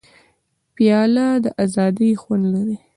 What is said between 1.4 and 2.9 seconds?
د ازادۍ خوند لري.